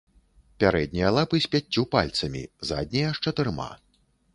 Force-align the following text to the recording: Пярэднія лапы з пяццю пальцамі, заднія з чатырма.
Пярэднія 0.63 1.11
лапы 1.17 1.43
з 1.47 1.51
пяццю 1.57 1.85
пальцамі, 1.95 2.43
заднія 2.71 3.17
з 3.17 3.27
чатырма. 3.27 3.75